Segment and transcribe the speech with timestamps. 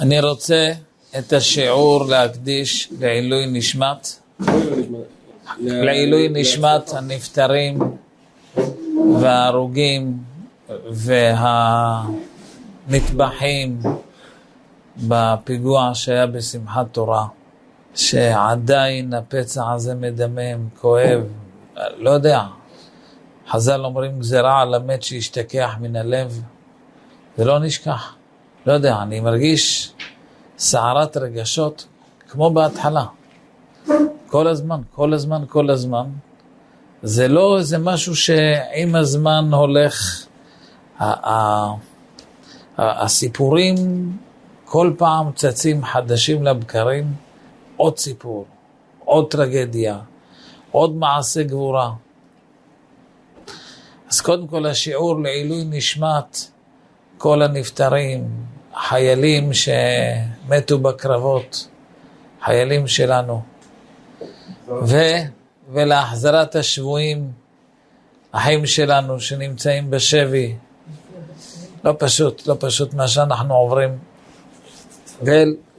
[0.00, 0.72] אני רוצה
[1.18, 4.08] את השיעור להקדיש לעילוי נשמת,
[5.60, 7.78] לעילוי נשמת הנפטרים
[9.20, 10.18] וההרוגים
[12.86, 13.80] והנטבחים
[14.96, 17.26] בפיגוע שהיה בשמחת תורה,
[17.94, 21.20] שעדיין הפצע הזה מדמם, כואב,
[21.96, 22.42] לא יודע.
[23.48, 26.42] חז"ל אומרים גזירה על המת שישתכח מן הלב,
[27.38, 28.19] ולא נשכח.
[28.66, 29.92] לא יודע, אני מרגיש
[30.58, 31.86] סערת רגשות
[32.28, 33.04] כמו בהתחלה.
[34.26, 36.06] כל הזמן, כל הזמן, כל הזמן.
[37.02, 40.26] זה לא איזה משהו שעם הזמן הולך,
[42.78, 43.76] הסיפורים
[44.64, 47.14] כל פעם צצים חדשים לבקרים,
[47.76, 48.46] עוד סיפור,
[49.04, 49.98] עוד טרגדיה,
[50.70, 51.92] עוד מעשה גבורה.
[54.10, 56.50] אז קודם כל השיעור לעילוי נשמת
[57.20, 58.28] כל הנפטרים,
[58.74, 61.68] חיילים שמתו בקרבות,
[62.44, 63.42] חיילים שלנו,
[64.68, 64.96] ו,
[65.72, 67.30] ולהחזרת השבויים,
[68.32, 70.54] החיים שלנו שנמצאים בשבי.
[71.84, 73.98] לא פשוט, לא פשוט מה שאנחנו עוברים.
[75.26, 75.30] ו...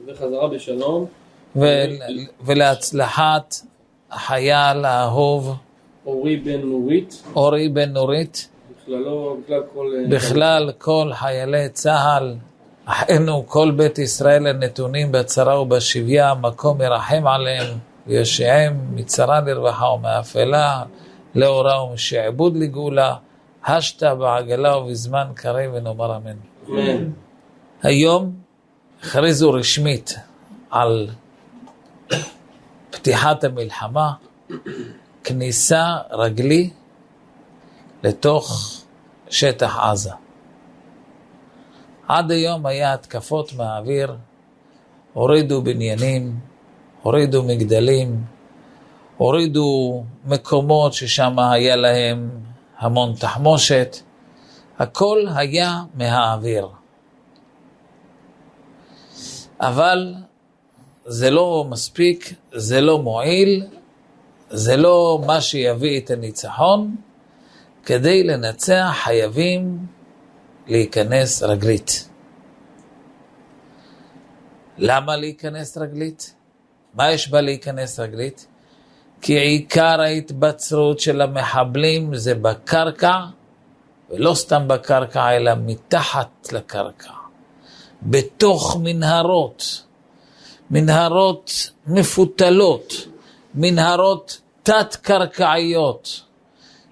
[0.06, 1.06] וחזרה בשלום.
[1.56, 1.64] ו...
[2.44, 3.56] ולהצלחת
[4.10, 5.54] החייל האהוב.
[6.06, 7.22] אורי בן נורית.
[7.36, 8.48] אורי בן נורית.
[8.82, 9.86] בכללו, בכלל כל...
[10.10, 12.34] בכלל כל חיילי צה"ל,
[12.84, 20.82] אחינו כל בית ישראל הנתונים בצרה ובשביה, המקום ירחם עליהם ויושיעם מצרה לרווחה ומאפלה
[21.34, 23.14] לאורה ומשעבוד לגאולה,
[23.66, 26.36] השתה בעגלה ובזמן קריב ונאמר אמן.
[26.68, 27.10] אמן.
[27.82, 28.32] היום
[29.02, 30.14] הכריזו רשמית
[30.70, 31.08] על
[32.90, 34.12] פתיחת המלחמה,
[35.24, 36.70] כניסה רגלי
[38.02, 38.76] לתוך
[39.30, 40.12] שטח עזה.
[42.08, 44.16] עד היום היה התקפות מהאוויר,
[45.12, 46.38] הורידו בניינים,
[47.02, 48.24] הורידו מגדלים,
[49.16, 52.30] הורידו מקומות ששם היה להם
[52.78, 53.96] המון תחמושת,
[54.78, 56.68] הכל היה מהאוויר.
[59.60, 60.14] אבל
[61.04, 63.66] זה לא מספיק, זה לא מועיל,
[64.50, 66.96] זה לא מה שיביא את הניצחון.
[67.84, 69.86] כדי לנצח חייבים
[70.66, 72.08] להיכנס רגלית.
[74.78, 76.34] למה להיכנס רגלית?
[76.94, 78.46] מה יש בה להיכנס רגלית?
[79.22, 83.18] כי עיקר ההתבצרות של המחבלים זה בקרקע,
[84.10, 87.12] ולא סתם בקרקע, אלא מתחת לקרקע,
[88.02, 89.84] בתוך מנהרות,
[90.70, 92.92] מנהרות מפותלות,
[93.54, 96.22] מנהרות תת-קרקעיות.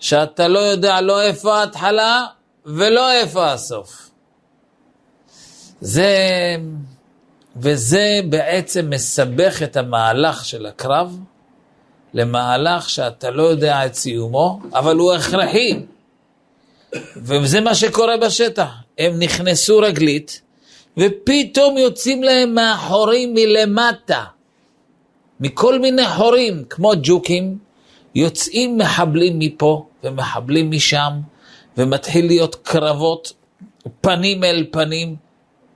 [0.01, 2.27] שאתה לא יודע לא איפה ההתחלה
[2.67, 4.11] ולא איפה הסוף.
[5.81, 6.17] זה,
[7.57, 11.19] וזה בעצם מסבך את המהלך של הקרב
[12.15, 15.81] למהלך שאתה לא יודע את סיומו, אבל הוא הכרחי.
[17.17, 18.69] וזה מה שקורה בשטח.
[18.99, 20.41] הם נכנסו רגלית,
[20.97, 24.25] ופתאום יוצאים להם מהחורים מלמטה,
[25.41, 27.59] מכל מיני חורים, כמו ג'וקים,
[28.15, 31.13] יוצאים מחבלים מפה ומחבלים משם,
[31.77, 33.33] ומתחיל להיות קרבות
[34.01, 35.17] פנים אל פנים.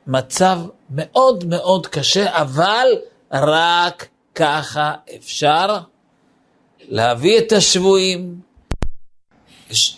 [0.07, 2.87] מצב מאוד מאוד קשה, אבל
[3.33, 5.79] רק ככה אפשר
[6.89, 8.41] להביא את השבויים,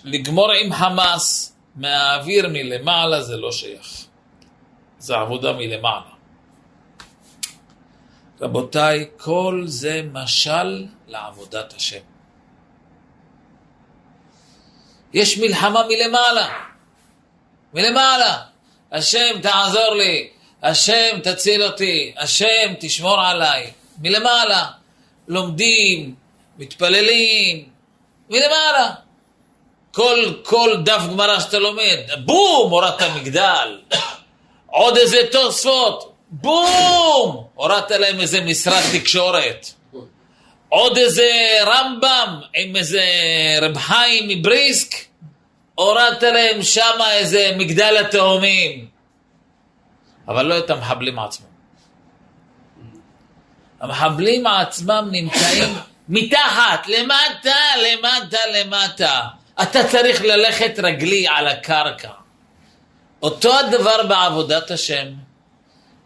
[0.05, 4.05] לגמור עם חמאס, מהאוויר מלמעלה זה לא שייך.
[4.99, 6.17] זה עבודה מלמעלה.
[8.41, 12.16] רבותיי, כל זה משל לעבודת השם.
[15.16, 16.49] יש מלחמה מלמעלה,
[17.75, 18.37] מלמעלה.
[18.93, 20.28] השם תעזור לי,
[20.62, 24.66] השם תציל אותי, השם תשמור עליי, מלמעלה.
[25.28, 26.15] לומדים,
[26.59, 27.65] מתפללים,
[28.31, 28.91] מלמעלה.
[29.93, 33.81] כל, כל דף גמרא שאתה לומד, בום, הורדת מגדל.
[34.66, 39.66] עוד איזה תוספות, בום, הורדת להם איזה משרד תקשורת.
[40.69, 43.03] עוד איזה רמב"ם עם איזה
[43.62, 45.06] רב חיים מבריסק,
[45.77, 48.89] הורדת להם שם איזה מגדל התאומים.
[50.28, 51.47] אבל לא את המחבלים עצמם.
[53.81, 55.75] המחבלים עצמם נמצאים
[56.09, 59.23] מתחת, למטה, למטה, למטה.
[59.63, 62.11] אתה צריך ללכת רגלי על הקרקע.
[63.22, 65.07] אותו הדבר בעבודת השם.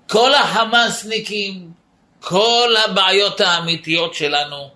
[0.08, 1.70] כל החמאסניקים,
[2.20, 4.70] כל הבעיות האמיתיות שלנו,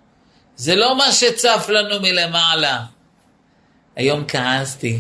[0.57, 2.81] זה לא מה שצף לנו מלמעלה.
[3.97, 4.99] היום כעסתי.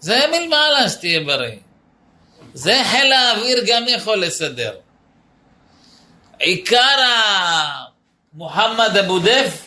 [0.00, 1.56] זה מלמעלה שתהיה בריא.
[2.54, 4.72] זה חיל האוויר גם יכול לסדר.
[6.38, 6.98] עיקר
[8.34, 9.66] מוחמד אבו דף,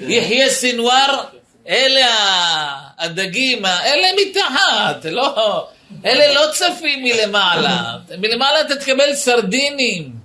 [0.00, 1.24] יחיא סנוואר,
[1.68, 2.06] אלה
[2.98, 5.68] הדגים, אלה מתחת, לא,
[6.04, 7.96] אלה לא צפים מלמעלה.
[8.18, 10.19] מלמעלה אתה תקבל סרדינים.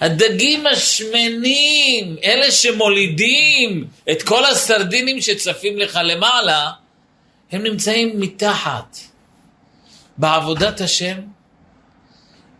[0.00, 6.70] הדגים השמנים, אלה שמולידים את כל הסרדינים שצפים לך למעלה,
[7.52, 8.96] הם נמצאים מתחת.
[10.16, 11.18] בעבודת השם,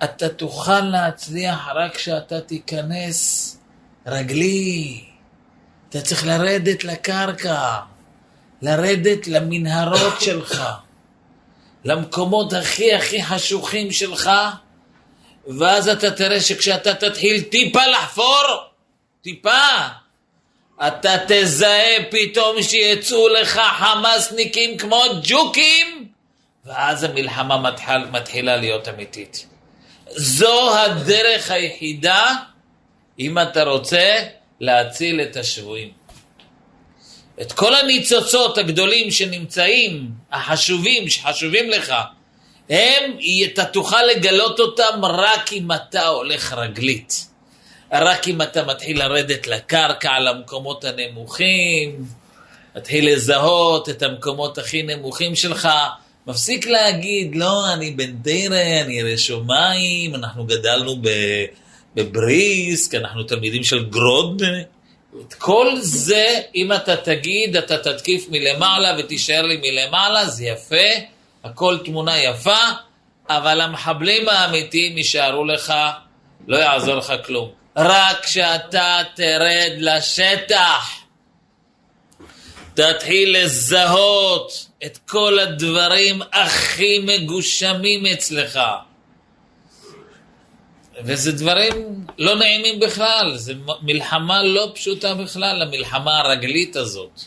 [0.04, 3.52] אתה תוכל להצליח רק כשאתה תיכנס
[4.06, 5.04] רגלי.
[5.88, 7.78] אתה צריך לרדת לקרקע,
[8.62, 10.62] לרדת למנהרות שלך,
[11.84, 14.30] למקומות הכי הכי חשוכים שלך,
[15.46, 18.42] ואז אתה תראה שכשאתה תתחיל טיפה לחפור,
[19.22, 19.68] טיפה,
[20.86, 26.08] אתה תזהה פתאום שיצאו לך חמאסניקים כמו ג'וקים,
[26.64, 29.46] ואז המלחמה מתחיל, מתחילה להיות אמיתית.
[30.10, 32.34] זו הדרך היחידה,
[33.18, 34.22] אם אתה רוצה,
[34.60, 35.90] להציל את השבויים.
[37.40, 41.94] את כל הניצוצות הגדולים שנמצאים, החשובים, שחשובים לך,
[42.70, 47.26] הם, אתה תוכל לגלות אותם רק אם אתה הולך רגלית.
[47.92, 52.04] רק אם אתה מתחיל לרדת לקרקע, למקומות הנמוכים,
[52.76, 55.68] מתחיל לזהות את המקומות הכי נמוכים שלך,
[56.26, 60.96] מפסיק להגיד, לא, אני בן דיירה, אני ירא שמיים, אנחנו גדלנו
[61.94, 64.42] בבריסק, אנחנו תלמידים של גרוד.
[65.20, 71.15] את כל זה, אם אתה תגיד, אתה תתקיף מלמעלה ותישאר לי מלמעלה, זה יפה,
[71.46, 72.58] הכל תמונה יפה,
[73.28, 75.74] אבל המחבלים האמיתיים יישארו לך,
[76.46, 77.50] לא יעזור לך כלום.
[77.76, 80.90] רק כשאתה תרד לשטח,
[82.74, 88.60] תתחיל לזהות את כל הדברים הכי מגושמים אצלך.
[91.04, 93.52] וזה דברים לא נעימים בכלל, זו
[93.82, 97.24] מלחמה לא פשוטה בכלל, המלחמה הרגלית הזאת.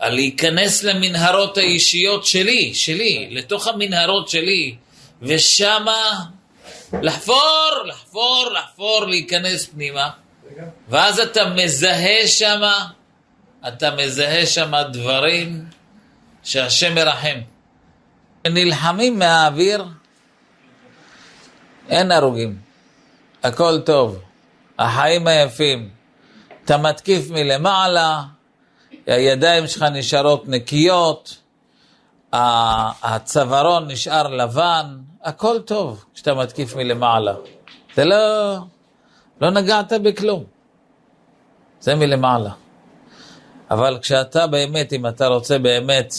[0.00, 4.74] על להיכנס למנהרות האישיות שלי, שלי, לתוך המנהרות שלי,
[5.22, 6.24] ושמה
[7.02, 10.10] לחפור, לחפור, לחפור, להיכנס פנימה,
[10.88, 12.86] ואז אתה מזהה שמה,
[13.68, 15.64] אתה מזהה שמה דברים
[16.42, 17.38] שהשם מרחם.
[18.46, 19.84] נלחמים מהאוויר,
[21.88, 22.58] אין הרוגים,
[23.42, 24.18] הכל טוב,
[24.78, 25.88] החיים היפים.
[26.64, 28.22] אתה מתקיף מלמעלה,
[29.10, 31.36] הידיים שלך נשארות נקיות,
[33.02, 37.34] הצווארון נשאר לבן, הכל טוב כשאתה מתקיף מלמעלה.
[37.94, 38.56] זה לא,
[39.40, 40.44] לא נגעת בכלום,
[41.80, 42.50] זה מלמעלה.
[43.70, 46.14] אבל כשאתה באמת, אם אתה רוצה באמת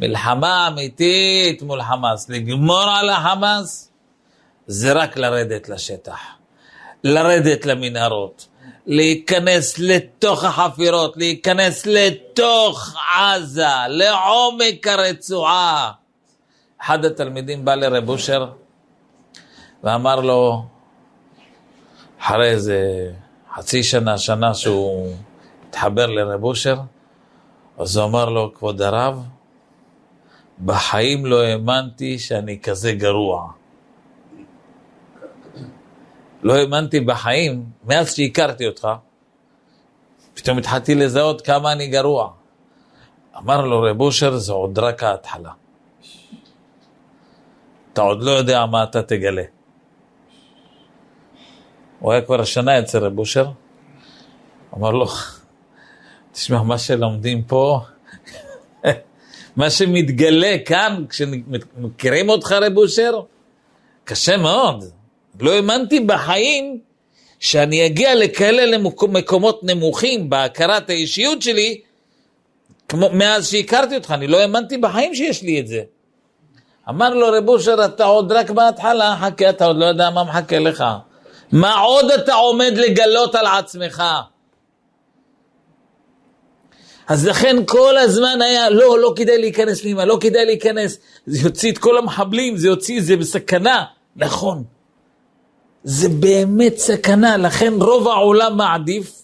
[0.00, 3.90] מלחמה אמיתית מול חמאס, לגמור על החמאס,
[4.66, 6.20] זה רק לרדת לשטח,
[7.04, 8.46] לרדת למנהרות,
[8.86, 15.92] להיכנס לתוך החפירות, להיכנס לתוך עזה, לעומק הרצועה.
[16.82, 18.46] אחד התלמידים בא לרב אושר
[19.84, 20.62] ואמר לו,
[22.20, 23.10] אחרי איזה
[23.54, 25.14] חצי שנה, שנה שהוא
[25.68, 26.76] התחבר לרב אושר,
[27.78, 29.22] אז הוא אמר לו, כבוד הרב,
[30.64, 33.52] בחיים לא האמנתי שאני כזה גרוע.
[36.44, 38.88] לא האמנתי בחיים, מאז שהכרתי אותך,
[40.34, 42.30] פתאום התחלתי לזהות כמה אני גרוע.
[43.36, 45.50] אמר לו רב אושר, זה עוד רק ההתחלה.
[47.92, 49.42] אתה עוד לא יודע מה אתה תגלה.
[52.00, 53.46] הוא היה כבר שנה אצל רב אושר,
[54.76, 55.06] אמר לו,
[56.32, 57.80] תשמע, מה שלומדים פה,
[59.56, 63.20] מה שמתגלה כאן, כשמכירים אותך רב אושר,
[64.04, 64.84] קשה מאוד.
[65.40, 66.78] לא האמנתי בחיים
[67.40, 71.80] שאני אגיע לכאלה למקומות נמוכים בהכרת האישיות שלי,
[72.88, 75.82] כמו מאז שהכרתי אותך, אני לא האמנתי בחיים שיש לי את זה.
[76.88, 80.58] אמר לו רב אושר, אתה עוד רק בהתחלה, חכה, אתה עוד לא יודע מה מחכה
[80.58, 80.84] לך.
[81.52, 84.02] מה עוד אתה עומד לגלות על עצמך?
[87.08, 91.72] אז לכן כל הזמן היה, לא, לא כדאי להיכנס פנימה, לא כדאי להיכנס, זה יוציא
[91.72, 93.84] את כל המחבלים, זה יוציא, זה בסכנה.
[94.16, 94.64] נכון,
[95.84, 99.22] זה באמת סכנה, לכן רוב העולם מעדיף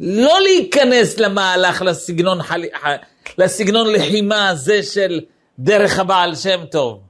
[0.00, 2.64] לא להיכנס למהלך, לסגנון, חל...
[3.38, 5.20] לסגנון לחימה הזה של
[5.58, 7.00] דרך הבעל שם טוב,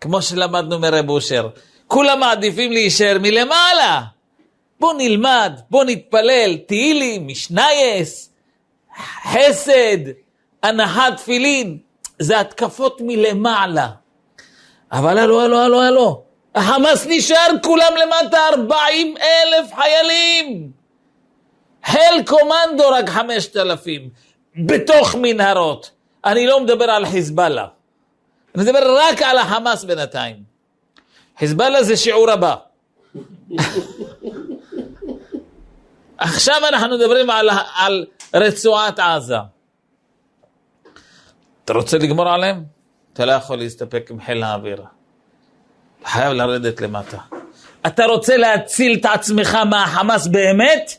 [0.00, 1.48] כמו שלמדנו מרב אושר.
[1.86, 4.02] כולם מעדיפים להישאר מלמעלה.
[4.80, 8.32] בוא נלמד, בוא נתפלל, תהילים, משנייס,
[9.32, 9.98] חסד,
[10.62, 11.78] הנחת תפילין.
[12.18, 13.88] זה התקפות מלמעלה.
[14.92, 16.27] אבל הלו, הלו, הלו, הלו.
[16.54, 20.70] החמאס נשאר כולם למטה 40 אלף חיילים.
[21.84, 24.10] חיל קומנדו רק 5,000
[24.56, 25.90] בתוך מנהרות.
[26.24, 27.66] אני לא מדבר על חיזבאללה.
[28.54, 30.36] אני מדבר רק על החמאס בינתיים.
[31.38, 32.54] חיזבאללה זה שיעור הבא.
[36.18, 39.36] עכשיו אנחנו מדברים על, על רצועת עזה.
[41.64, 42.64] אתה רוצה לגמור עליהם?
[43.12, 44.82] אתה לא יכול להסתפק עם חיל האוויר.
[46.00, 47.18] אתה חייב לרדת למטה.
[47.86, 50.92] אתה רוצה להציל את עצמך מהחמאס באמת?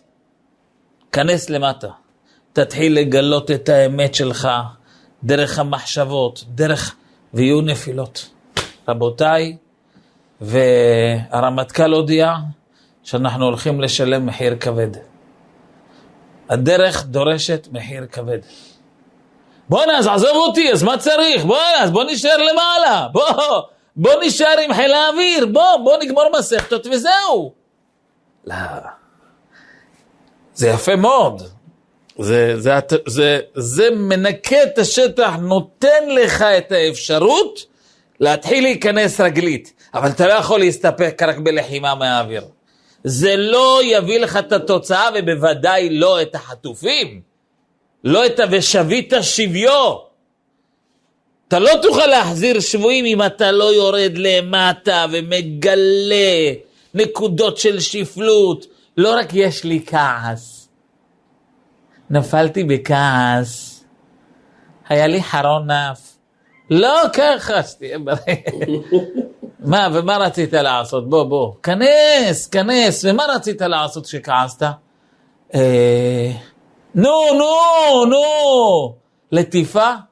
[1.12, 1.88] כנס למטה.
[2.54, 4.48] תתחיל לגלות את האמת שלך
[5.24, 6.96] דרך המחשבות, דרך...
[7.34, 8.30] ויהיו נפילות.
[8.88, 9.58] רבותיי,
[10.42, 12.36] והרמטכ"ל הודיע
[13.04, 14.90] שאנחנו הולכים לשלם מחיר כבד.
[16.50, 18.40] הדרך דורשת מחיר כבד.
[19.70, 21.46] בואנה, אז עזוב אותי, אז מה צריך?
[21.46, 23.08] בואנה, אז בוא נשאר למעלה.
[23.12, 23.62] בוא,
[23.96, 25.46] בוא נשאר עם חיל האוויר.
[25.46, 27.54] בוא, בוא נגמור מסכתות וזהו.
[28.46, 28.56] לא.
[30.54, 31.42] זה יפה מאוד.
[32.20, 37.66] זה, זה, זה, זה, זה מנקה את השטח, נותן לך את האפשרות
[38.20, 39.74] להתחיל להיכנס רגלית.
[39.94, 42.44] אבל אתה לא יכול להסתפק רק בלחימה מהאוויר.
[43.04, 47.22] זה לא יביא לך את התוצאה, ובוודאי לא את החטופים.
[48.04, 50.09] לא את ה"ושבית שביו".
[51.50, 56.54] אתה לא תוכל להחזיר שבויים אם אתה לא יורד למטה ומגלה
[56.94, 58.66] נקודות של שפלות.
[58.98, 60.70] לא רק יש לי כעס,
[62.10, 63.84] נפלתי בכעס,
[64.90, 66.18] היה לי חרון נף.
[66.70, 68.36] לא ככה, שתהיה בריא.
[69.60, 71.10] מה, ומה רצית לעשות?
[71.10, 74.64] בוא, בוא, כנס, כנס, ומה רצית לעשות כשכעסת?
[75.56, 76.32] אה,
[76.96, 78.94] נו, נו, נו,
[79.32, 80.09] לטיפה?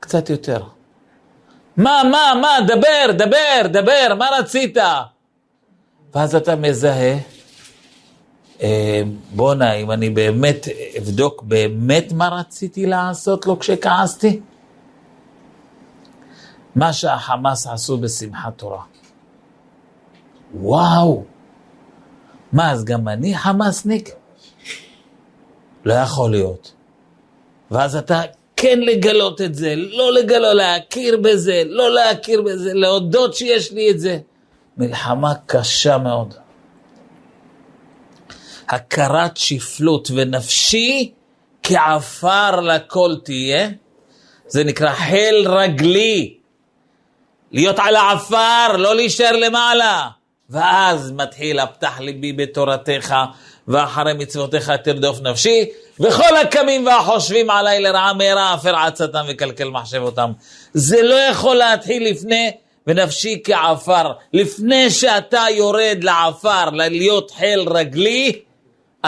[0.00, 0.62] קצת יותר.
[1.76, 4.76] מה, מה, מה, דבר, דבר, דבר, מה רצית?
[6.14, 7.18] ואז אתה מזהה,
[8.62, 9.02] אה,
[9.34, 10.66] בואנה, אם אני באמת
[10.98, 14.40] אבדוק באמת מה רציתי לעשות לו כשכעסתי,
[16.74, 18.82] מה שהחמאס עשו בשמחת תורה.
[20.54, 21.24] וואו,
[22.52, 24.10] מה, אז גם אני חמאסניק?
[25.84, 26.72] לא יכול להיות.
[27.70, 28.22] ואז אתה
[28.62, 34.00] כן לגלות את זה, לא לגלות, להכיר בזה, לא להכיר בזה, להודות שיש לי את
[34.00, 34.18] זה.
[34.76, 36.34] מלחמה קשה מאוד.
[38.68, 41.12] הכרת שפלות ונפשי
[41.62, 43.68] כעפר לכל תהיה,
[44.46, 46.34] זה נקרא חיל רגלי.
[47.52, 50.08] להיות על העפר, לא להישאר למעלה.
[50.50, 53.14] ואז מתחיל הפתח ליבי בתורתך,
[53.70, 55.64] ואחרי מצוותיך תרדוף נפשי,
[56.00, 60.32] וכל הקמים והחושבים עליי לרעה מהרה אפר עצתם וקלקל מחשבותם.
[60.72, 62.50] זה לא יכול להתחיל לפני
[62.86, 64.12] ונפשי כעפר.
[64.32, 68.32] לפני שאתה יורד לעפר, להיות חיל רגלי,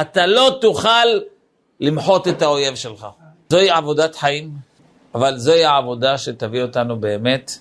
[0.01, 1.07] אתה לא תוכל
[1.81, 3.07] למחות את האויב שלך.
[3.51, 4.51] זוהי עבודת חיים,
[5.15, 7.53] אבל זוהי העבודה שתביא אותנו באמת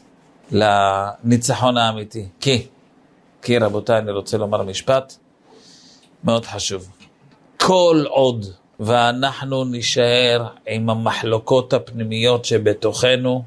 [0.51, 2.25] לניצחון האמיתי.
[2.39, 2.67] כי,
[3.41, 5.13] כי רבותיי, אני רוצה לומר משפט
[6.23, 6.89] מאוד חשוב.
[7.57, 8.45] כל עוד
[8.79, 13.43] ואנחנו נישאר עם המחלוקות הפנימיות שבתוכנו,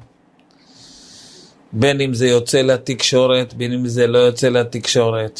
[1.73, 5.39] בין אם זה יוצא לתקשורת, בין אם זה לא יוצא לתקשורת,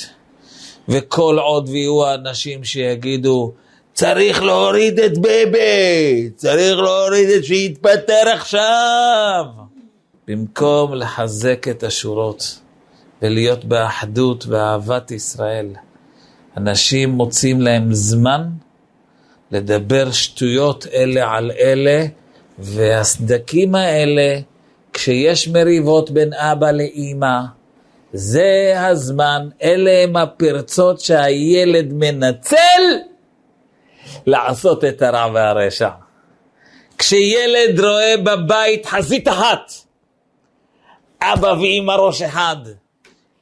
[0.89, 3.54] וכל עוד ויהיו האנשים שיגידו,
[3.94, 9.46] צריך להוריד את ביבי, צריך להוריד את שיתפטר עכשיו.
[10.27, 12.60] במקום לחזק את השורות
[13.22, 15.68] ולהיות באחדות ואהבת ישראל,
[16.58, 18.50] אנשים מוצאים להם זמן
[19.52, 22.06] לדבר שטויות אלה על אלה,
[22.60, 24.40] והסדקים האלה,
[24.94, 27.40] כשיש מריבות בין אבא לאימא,
[28.14, 32.84] זה הזמן, אלה הם הפרצות שהילד מנצל
[34.26, 35.90] לעשות את הרע והרשע.
[36.98, 39.72] כשילד רואה בבית חזית אחת,
[41.22, 42.58] אבא ואמא ראש אחד.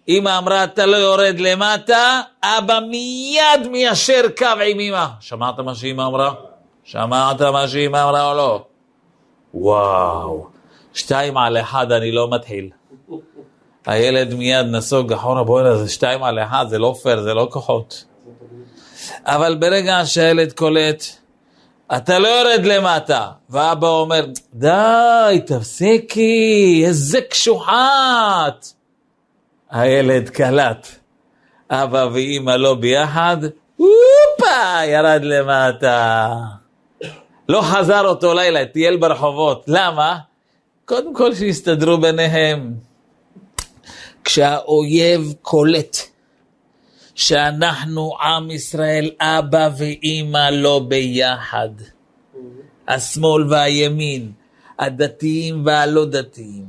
[0.10, 5.05] אמא אמרה, אתה לא יורד למטה, אבא מיד מיישר קו עם אמא.
[5.19, 6.33] שמעת מה שאמא אמרה?
[6.83, 8.65] שמעת מה שאמא אמרה או לא?
[9.53, 10.48] וואו,
[10.93, 12.69] שתיים על אחד אני לא מתחיל.
[13.86, 18.05] הילד מיד נסוג אחורה, בוא'נה, זה שתיים על אחד, זה לא פייר, זה לא כוחות.
[19.25, 21.03] אבל ברגע שהילד קולט,
[21.95, 23.27] אתה לא יורד למטה.
[23.50, 28.67] ואבא אומר, די, תפסיקי, איזה קשוחת.
[29.73, 30.87] הילד קלט.
[31.69, 33.37] אבא ואימא לא ביחד,
[33.75, 36.29] הופה, ירד למטה.
[37.49, 39.63] לא חזר אותו לילה, טייל ברחובות.
[39.67, 40.17] למה?
[40.85, 42.73] קודם כל שיסתדרו ביניהם.
[44.23, 45.97] כשהאויב קולט
[47.15, 51.69] שאנחנו עם ישראל, אבא ואימא לא ביחד,
[52.87, 54.31] השמאל והימין,
[54.79, 56.65] הדתיים והלא דתיים,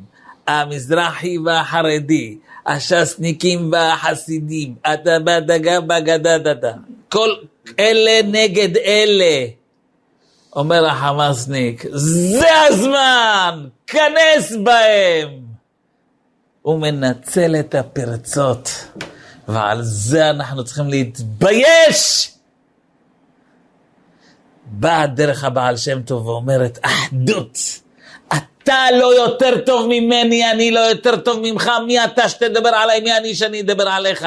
[0.46, 6.72] המזרחי והחרדי, הש"סניקים והחסידים, אתה בדגה בגדדדה,
[7.08, 7.30] כל
[7.78, 9.46] אלה נגד אלה.
[10.56, 15.44] אומר החמאסניק, זה הזמן, כנס בהם.
[16.62, 18.70] הוא מנצל את הפרצות,
[19.48, 22.30] ועל זה אנחנו צריכים להתבייש.
[24.66, 27.58] באה דרך הבעל שם טוב ואומרת, אחדות.
[28.64, 33.16] אתה לא יותר טוב ממני, אני לא יותר טוב ממך, מי אתה שתדבר עליי, מי
[33.16, 34.26] אני שאני אדבר עליך.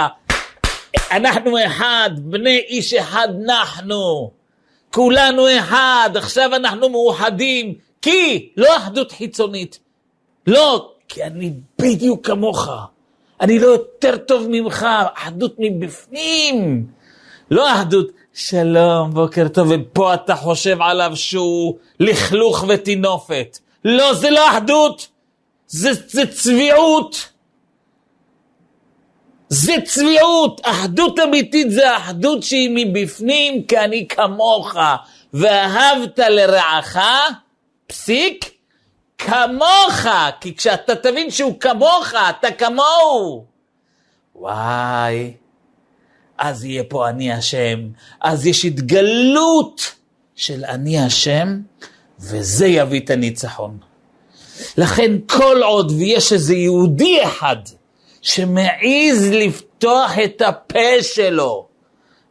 [1.12, 4.32] אנחנו אחד, בני איש אחד נחנו.
[4.92, 9.80] כולנו אחד, עכשיו אנחנו מאוחדים, כי לא אחדות חיצונית.
[10.48, 12.70] לא, כי אני בדיוק כמוך.
[13.42, 16.86] אני לא יותר טוב ממך, אחדות מבפנים.
[17.52, 23.58] לא אחדות, שלום, בוקר טוב, ופה אתה חושב עליו שהוא לכלוך וטינופת.
[23.88, 25.08] לא, זה לא אחדות,
[25.68, 27.30] זה, זה צביעות.
[29.50, 34.76] זה צביעות, אחדות אמיתית זה אחדות שהיא מבפנים, כי אני כמוך,
[35.34, 36.98] ואהבת לרעך,
[37.88, 38.52] פסיק,
[39.18, 40.08] כמוך,
[40.42, 43.46] כי כשאתה תבין שהוא כמוך, אתה כמוהו.
[44.36, 45.34] וואי,
[46.38, 47.80] אז יהיה פה אני השם,
[48.22, 49.96] אז יש התגלות
[50.36, 51.60] של אני השם,
[52.20, 53.78] וזה יביא את הניצחון.
[54.78, 57.56] לכן כל עוד ויש איזה יהודי אחד
[58.22, 61.68] שמעז לפתוח את הפה שלו,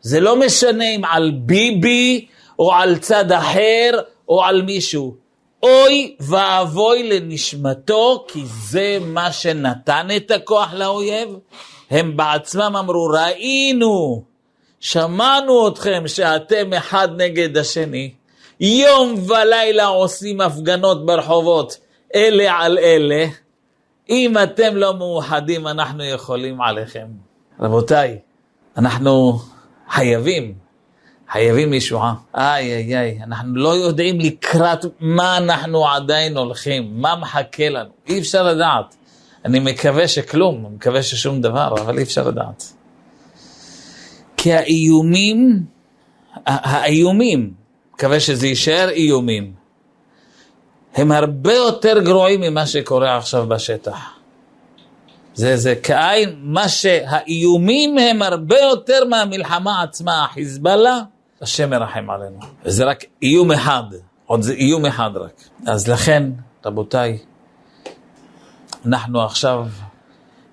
[0.01, 2.27] זה לא משנה אם על ביבי
[2.59, 3.91] או על צד אחר
[4.29, 5.15] או על מישהו.
[5.63, 11.29] אוי ואבוי לנשמתו, כי זה מה שנתן את הכוח לאויב.
[11.91, 14.25] הם בעצמם אמרו, ראינו,
[14.81, 18.11] שמענו אתכם שאתם אחד נגד השני.
[18.61, 21.79] יום ולילה עושים הפגנות ברחובות,
[22.15, 23.27] אלה על אלה.
[24.11, 27.07] אם אתם לא מאוחדים, אנחנו יכולים עליכם.
[27.61, 28.19] רבותיי,
[28.77, 29.39] אנחנו
[29.91, 30.55] חייבים,
[31.33, 32.15] חייבים ישועה.
[32.35, 38.19] איי איי איי, אנחנו לא יודעים לקראת מה אנחנו עדיין הולכים, מה מחכה לנו, אי
[38.19, 38.97] אפשר לדעת.
[39.45, 42.73] אני מקווה שכלום, אני מקווה ששום דבר, אבל אי אפשר לדעת.
[44.37, 45.63] כי האיומים,
[46.47, 47.66] האיומים,
[47.97, 49.53] מקווה שזה יישאר איומים,
[50.95, 53.99] הם הרבה יותר גרועים ממה שקורה עכשיו בשטח.
[55.35, 61.01] זה, זה כאין, מה שהאיומים הם הרבה יותר מהמלחמה עצמה, החיזבאללה,
[61.43, 62.39] השם מרחם עלינו.
[62.65, 63.83] וזה רק איום אחד,
[64.27, 65.45] עוד זה איום אחד רק.
[65.67, 66.31] אז לכן,
[66.67, 67.19] רבותיי,
[68.87, 69.67] אנחנו עכשיו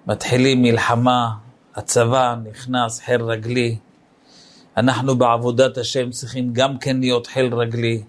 [0.08, 1.30] מתחילים מלחמה,
[1.76, 3.78] הצבא נכנס חיל רגלי,
[4.78, 8.04] אנחנו בעבודת השם צריכים גם כן להיות חיל רגלי,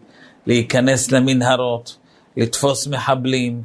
[0.46, 1.96] להיכנס למנהרות,
[2.37, 3.62] לתפוס מחבלים,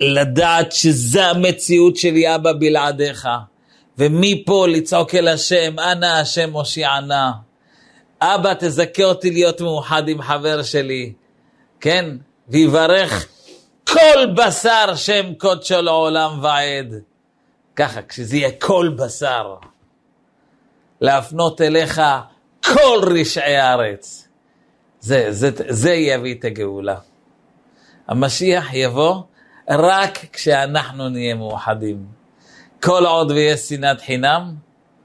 [0.00, 3.28] לדעת שזה המציאות שלי, אבא, בלעדיך.
[3.98, 7.32] ומפה לצעוק אל השם, אנא השם מושיענה.
[8.20, 11.12] אבא, תזכה אותי להיות מאוחד עם חבר שלי,
[11.80, 12.16] כן?
[12.48, 13.28] ויברך
[13.88, 16.94] כל בשר שם קודשו לעולם ועד.
[17.76, 19.54] ככה, כשזה יהיה כל בשר.
[21.02, 22.02] להפנות אליך
[22.64, 24.28] כל רשעי הארץ.
[25.00, 26.96] זה, זה, זה יביא את הגאולה.
[28.08, 29.14] המשיח יבוא
[29.68, 32.06] רק כשאנחנו נהיה מאוחדים.
[32.82, 34.54] כל עוד ויש שנאת חינם,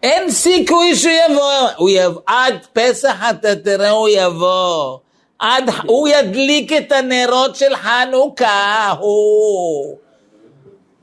[0.03, 1.69] אין סיכוי שהוא יבוא.
[1.77, 4.97] הוא יבוא, עד פסח אתה תראה הוא יבוא.
[5.39, 9.97] עד, הוא ידליק את הנרות של חנוכה, הוא.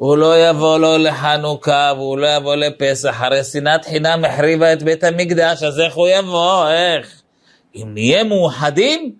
[0.04, 5.04] הוא לא יבוא לא לחנוכה והוא לא יבוא לפסח, הרי שנאת חינם החריבה את בית
[5.04, 6.68] המקדש, אז איך הוא יבוא?
[6.68, 7.22] איך?
[7.74, 9.12] אם נהיה מאוחדים,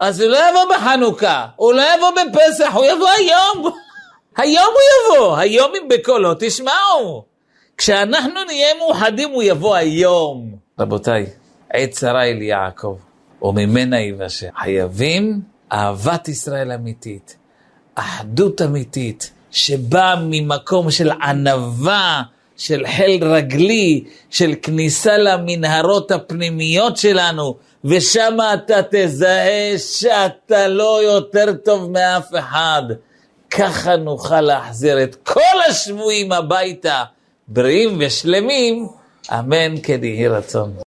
[0.00, 3.72] אז הוא לא יבוא בחנוכה, הוא לא יבוא בפסח, הוא יבוא היום.
[4.42, 7.24] היום הוא יבוא, היום אם בקולו תשמעו.
[7.78, 10.54] כשאנחנו נהיה מאוחדים הוא יבוא היום.
[10.78, 11.26] רבותיי,
[11.70, 12.98] עת שרה אל יעקב,
[13.42, 14.48] וממנה יבשע.
[14.62, 15.40] חייבים
[15.72, 17.36] אהבת ישראל אמיתית,
[17.94, 22.22] אחדות אמיתית, שבאה ממקום של ענווה,
[22.56, 31.90] של חיל רגלי, של כניסה למנהרות הפנימיות שלנו, ושם אתה תזהה שאתה לא יותר טוב
[31.90, 32.82] מאף אחד.
[33.50, 37.04] ככה נוכל להחזיר את כל השבויים הביתה,
[37.48, 38.88] בריאים ושלמים,
[39.32, 40.72] אמן יהי רצון.